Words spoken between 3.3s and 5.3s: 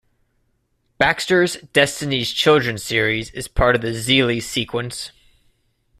is part of the Xeelee Sequence.